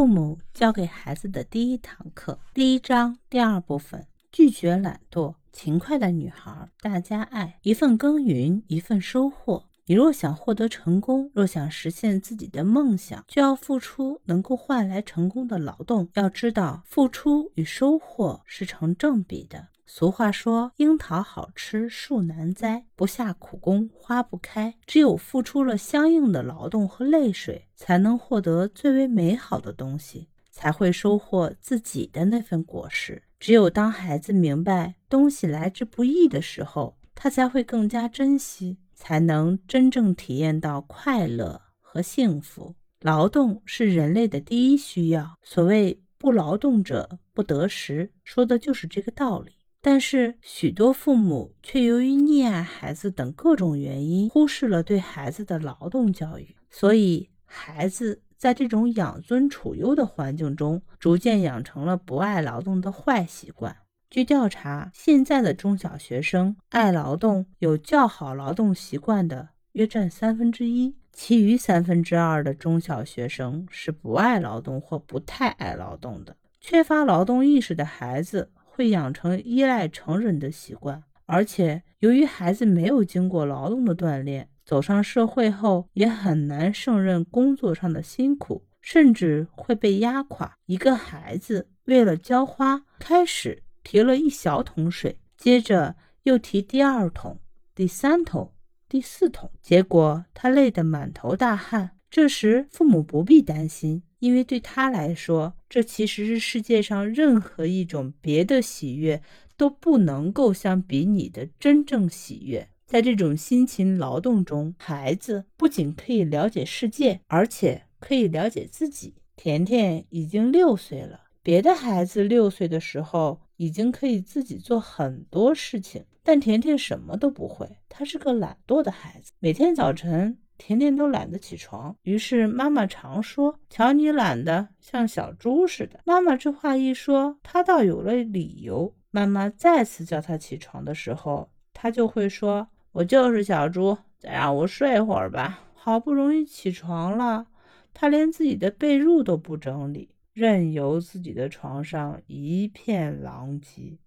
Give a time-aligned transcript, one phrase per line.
[0.00, 7.58] 父母教给孩子的第一堂课，第一章第二部分：拒绝懒惰，勤快的女孩，大家爱。
[7.64, 9.66] 一份耕耘，一份收获。
[9.90, 16.08] 你若想获得成功，若想实现自己的梦想，就要付出能够换来成功的劳动。
[16.14, 19.66] 要知道，付出与收获是成正比的。
[19.86, 33.24] 俗话说：“樱桃好吃树难栽，不下苦功花不开。”只有付出了相应的劳动和泪水，才能获得最为美好的东西，才会收获自己的那份果实。
[33.40, 42.74] 只有当孩子明白东西来之不易的时候，他才会更加珍惜，才能真正体验到快乐和幸福。
[43.00, 49.52] 劳动是人类的第一需要，所谓“不劳动者不得食”，说的就是这个道理。
[49.80, 63.74] 但是许多父母却由于溺爱孩子等各种原因，忽视了对孩子的劳动教育，所以孩子在这种养尊处优的环境中，逐渐养成了不爱劳动的坏习惯。
[64.10, 76.36] 据调查，现在的中小学生爱劳动、有较好劳动习惯的约占三分之一，其余三分之二的中小学生是不爱劳动或不太爱劳动的。
[76.60, 78.50] 缺乏劳动意识的孩子。
[78.72, 90.56] 会养成依赖成人的习惯，而且由于孩子没有经过劳动的锻炼，走上社会后也很难胜任工作上的辛苦，甚至会被压垮。
[90.64, 97.40] 一个孩子为了浇花，开始提了一小桶水，接着又提第二桶、
[97.74, 98.52] 第三桶、
[98.88, 101.96] 第四桶，结果他累得满头大汗。
[102.10, 104.02] 这时，父母不必担心。
[104.18, 109.22] 因为对他来说，这其实是世界上任何一种别的喜悦
[109.56, 112.68] 都不能够相比拟的真正喜悦。
[112.84, 119.14] 在这种辛勤劳动中，孩子不仅可以了解世界，而且可以了解自己。
[119.36, 127.68] 甜甜已经六岁了，别的孩子六岁的时候已经可以自己做很多事情，但甜甜什么都不会。
[127.90, 130.38] 他是个懒惰的孩子，每天早晨。
[130.56, 138.94] 甜甜都懒得起床，于是妈妈常说：“瞧你懒得像小猪似的。”妈妈这话一说，他倒有了理由。
[139.10, 147.46] 妈妈再次叫他起床的时候，他就会说：“我就是小猪，再让我睡会儿吧。”好不容易起床了，
[147.94, 150.10] 他连自己的被褥都不整理，
[150.40, 153.98] 任由自己的床上一片狼藉。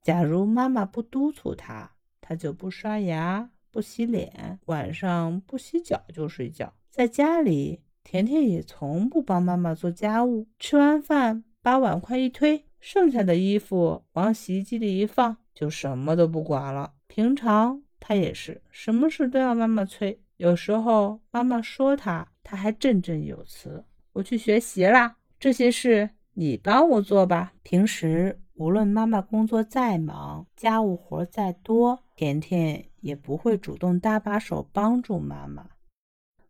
[0.00, 1.90] 假如妈妈不督促他，
[2.20, 3.50] 他就不刷牙。
[3.72, 6.72] 不洗脸，晚上不洗脚就睡觉。
[6.88, 10.48] 在家里，甜甜也从不帮妈妈做家务。
[10.58, 16.94] 吃完饭，把碗筷一推，剩下的衣服往洗衣机里一放，就什么都不管了。
[17.06, 20.20] 平常他也是，什么事都要妈妈催。
[20.36, 23.84] 有时候妈妈说他，他还振振有词
[24.14, 32.86] ：“我去学习啦，这些事你帮我做吧。”平时无论妈妈工作再忙，家务活再多，甜甜。
[33.00, 35.70] 也不会主动搭把手帮助妈妈。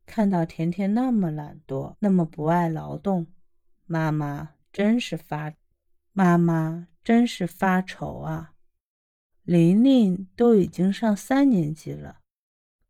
[0.05, 3.29] 看到甜甜那么懒惰，那么不爱劳动，
[3.87, 5.55] 妈妈真是发，
[6.13, 8.55] 妈妈真是发愁啊。
[9.45, 12.19] 琳琳都已经上三年级了，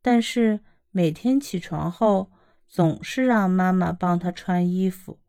[0.01, 2.31] 但是每天起床后
[2.67, 5.20] 总是让妈妈帮她穿衣服，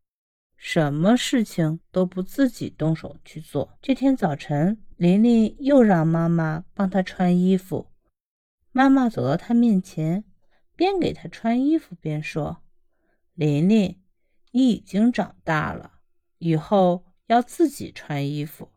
[0.64, 3.80] 什么事情都不自己动手去做。
[3.82, 7.88] 这天早晨，琳琳又让妈妈帮她穿衣服。
[8.72, 10.24] 妈妈走到她面前，
[10.76, 12.62] 边给她穿衣服边说
[13.34, 14.00] ：“琳琳，
[14.52, 15.94] 你已经长大了，
[16.38, 18.70] 以后要自己穿衣服。”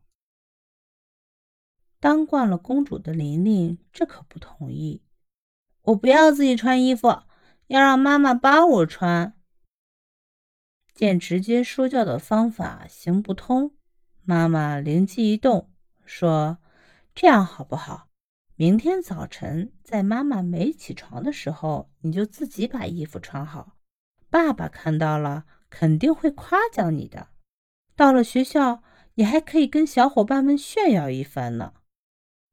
[2.01, 5.03] 当惯了公主的琳琳，这可不同意。
[5.83, 7.09] 我不要自己穿衣服，
[7.67, 9.37] 要让妈妈帮我穿。
[10.95, 13.73] 见直接说教的方法行不通，
[14.23, 15.69] 妈妈灵机一动，
[16.05, 16.59] 说
[17.17, 18.09] ：“这样好不好？”
[18.55, 23.77] 明天早晨，在妈妈没起床的时候，你就自己把衣服穿好。
[24.31, 27.31] 爸爸看到了，肯定会夸奖你的。
[27.97, 31.75] 到了学校，你还可以跟小伙伴们炫耀一番呢。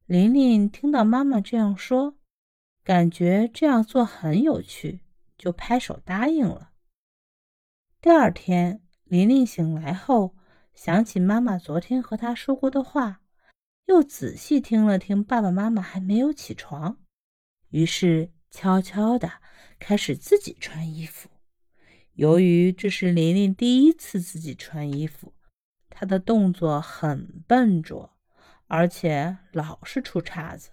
[0.07, 2.15] 琳琳听到妈妈这样说，
[2.83, 5.01] 感觉这样做很有趣，
[5.37, 6.70] 就拍手答应了。
[8.01, 10.35] 第二天，琳琳醒来后，
[10.73, 13.21] 想起妈妈昨天和她说过的话。
[13.85, 16.97] 又仔细听了听，爸爸妈妈还没有起床，
[17.69, 19.33] 于是悄悄地
[19.77, 21.29] 开始自己穿衣服。
[22.13, 25.35] 由于这是琳琳第一次自己穿衣服，
[25.87, 28.17] 她的动作很笨拙，
[28.65, 30.71] 而且老是出岔子，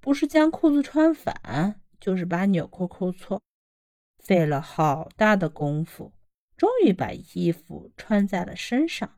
[0.00, 3.42] 不是将裤子穿反，就是把纽扣扣错，
[4.16, 6.14] 费了好大的功夫。
[6.58, 9.14] 终于把衣服穿在了身上。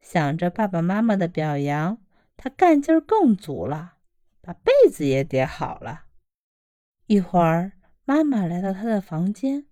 [0.00, 1.98] 想着爸爸妈妈的表扬，
[2.36, 3.94] 他干劲儿更足了，
[4.42, 6.04] 把被子也叠好了。
[7.06, 7.72] 一会儿，
[8.04, 9.66] 妈妈来到他的房间，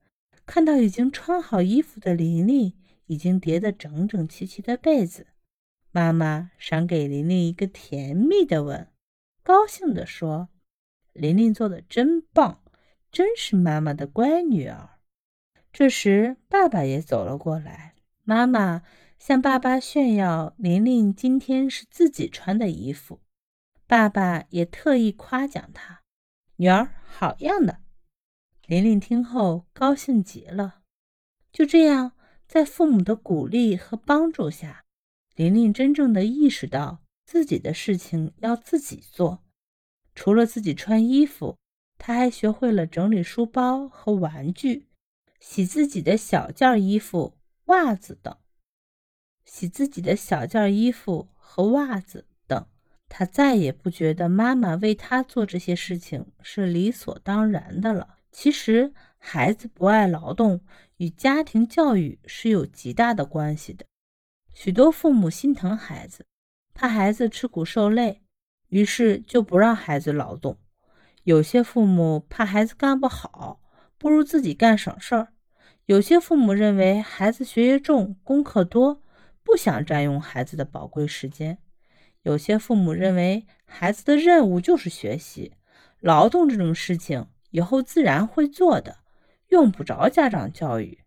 [0.46, 2.72] 看到已经穿好衣服的琳琳，
[3.06, 5.26] 已经叠得整整齐齐的被子。
[5.90, 8.88] 妈妈赏给琳琳一个甜蜜的吻，
[9.42, 10.48] 高兴地说
[11.12, 12.62] ：“琳琳做的真棒，
[13.10, 14.88] 真是妈妈的乖女儿。”
[15.72, 18.82] 这时，爸爸也走了过来，妈妈。
[19.18, 23.20] 向爸爸炫耀琳琳今天是自己穿的衣服，
[23.86, 26.02] 爸爸也特意夸奖她
[26.56, 27.78] 女儿好样的。
[28.66, 30.80] 琳琳听后高兴极了。
[31.52, 32.14] 就这样，
[32.48, 34.82] 在父母的鼓励和帮助下，
[35.36, 39.44] 琳琳真正的意识到自己的事情要自己做。
[40.16, 41.56] 除了自己穿衣服，
[41.96, 44.88] 她还学会了整理书包和玩具，
[45.44, 48.34] 洗自己的小件衣服、袜子等。
[49.44, 52.64] 洗自己的小件衣服和袜子等，
[53.08, 58.18] 他再也不觉得妈妈为他做这些事情是理所当然的了。
[58.30, 60.60] 其实，孩子不爱劳动
[60.98, 63.84] 与家庭教育是有极大的关系的。
[64.54, 66.24] 许多父母心疼孩子，
[66.72, 68.22] 怕孩子吃苦受累，
[68.68, 70.54] 于是就不让孩子劳动；
[71.24, 73.60] 有些父母怕孩子干不好，
[73.98, 75.31] 不如自己干省事儿；
[75.86, 79.02] 有些父母认为孩子学业重，功课多。
[79.44, 81.58] 不想占用孩子的宝贵时间，
[82.22, 85.52] 有些父母认为孩子的任务就是学习，
[85.98, 88.98] 劳动这种事情以后自然会做的，
[89.48, 91.00] 用不着家长教育。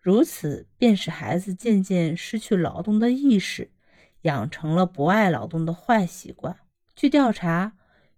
[0.00, 3.70] 如此便使孩子渐渐失去劳动的意识，
[4.22, 6.56] 养成了不爱劳动的坏习惯。
[6.94, 7.74] 据调查，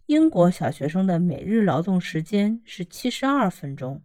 [0.06, 4.00] 英国小学生的每日劳动时间是七十二分钟，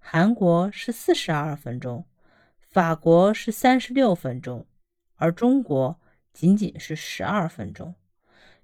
[0.00, 2.04] 韩国是四十二分钟，
[2.58, 4.66] 法国是三十六分钟。
[5.14, 6.00] 而中国
[6.32, 7.94] 仅仅是十二分钟，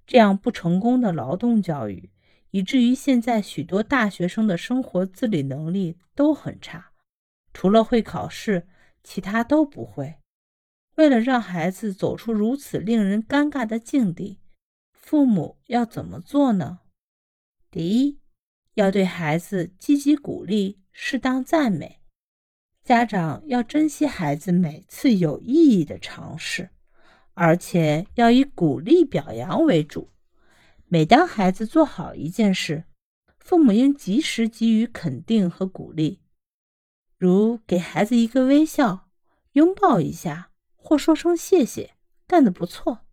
[0.06, 2.10] 这样不成功的劳动教育，
[2.50, 6.92] 以至于现在许多大学生的生活自理能力都很差，
[7.52, 8.66] 除了会考试，
[9.04, 10.16] 其他都不会。
[10.94, 14.40] 为了让孩子走出如此令人尴尬的境地，
[14.92, 16.80] 父母要怎么做呢？
[17.70, 18.18] 第一，
[18.76, 22.02] 要对孩子积极鼓励，适当赞美。
[22.84, 26.68] 家长要珍惜孩子每次有意义的尝试，
[27.32, 30.10] 而且要以鼓励表扬为主。
[30.88, 32.84] 每当孩子做好一件事，
[33.38, 36.20] 父母应及时给予肯定和鼓励，
[37.16, 39.08] 如给孩子一个微笑、
[39.52, 41.94] 拥抱一下或说声谢谢，
[42.26, 43.06] 干得不错，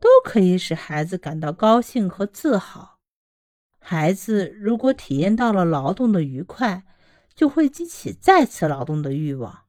[0.00, 2.91] 都可以使孩子感到高兴和自豪。
[3.84, 6.84] 孩子如果体验到了劳动的愉快，
[7.34, 9.64] 就会激起再次劳动的欲望。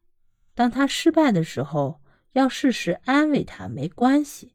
[0.54, 2.00] 当他失败的时候，
[2.34, 4.54] 要适时安慰他，没关系，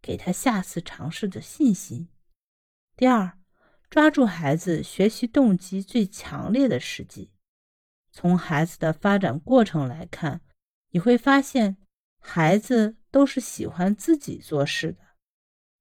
[0.00, 2.08] 给他下次尝试的信心。
[2.96, 3.38] 第二，
[3.90, 7.32] 抓住孩子学习动机最强烈的时机。
[8.12, 10.42] 从孩子的发展过程来看，
[10.90, 11.78] 你会发现，
[12.20, 14.98] 孩子都是喜欢自己做事的。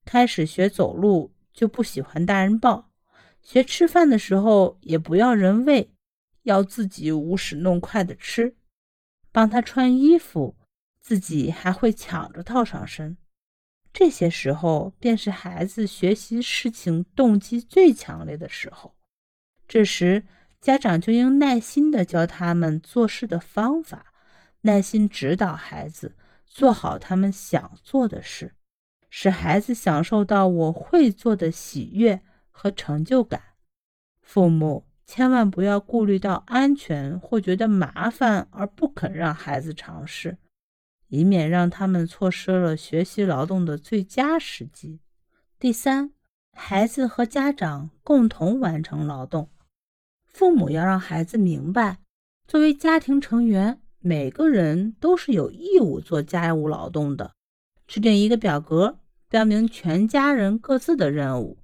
[0.06, 2.91] 开始学走路就不喜欢大人抱，
[3.42, 5.92] 学吃饭的时候也不要人喂。
[6.44, 8.56] 要自己无屎弄筷的吃，
[9.32, 10.56] 帮他穿衣服，
[11.00, 13.16] 自己还会抢着套上身。
[13.94, 18.96] 这些时候便是孩子学习事情动机最强烈的时候。
[19.68, 20.24] 这时，
[20.60, 24.08] 家长就应耐心的教他们做事的方法，
[24.62, 26.16] 耐心指导孩子
[26.48, 28.56] 做好他们想做的事，
[29.12, 32.20] 使孩子享受到我会做的喜悦
[32.62, 33.42] 和成就感。
[34.22, 34.86] 父母。
[35.04, 40.38] 千万不要顾虑到安全或觉得麻烦而不肯让孩子尝试，
[41.10, 45.02] 以免让他们错失了学习劳动的最佳时机。
[45.60, 46.14] 第三，
[46.54, 49.50] 孩子和家长共同完成劳动。
[50.28, 51.98] 父母要让孩子明白，
[52.48, 57.34] 作为家庭成员，每个人都是有义务做家务劳动的。
[57.86, 61.58] 制定一个表格，标明全家人各自的任务，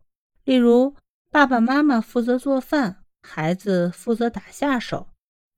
[0.48, 0.96] 例如
[1.30, 3.04] 爸爸妈妈负责做饭。
[3.22, 5.10] 孩子负责打下手，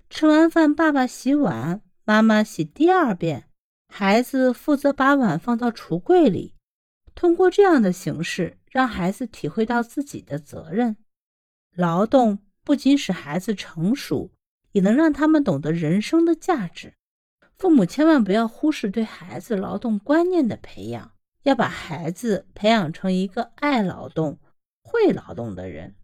[0.10, 3.48] 吃完饭，爸爸洗碗，妈妈洗第二遍，
[3.88, 6.56] 孩子负责把碗放到橱柜里。
[7.14, 10.98] 通过这样的形式，让孩子体会到自己的责任。
[11.76, 14.32] 劳动不仅使孩子成熟，
[14.72, 16.96] 也能让他们懂得人生的价值。
[17.56, 21.12] 父母千万不要忽视对孩子劳动观念的培养，
[21.44, 24.40] 要把孩子培养成一个爱劳动、
[24.82, 25.96] 会劳动的人。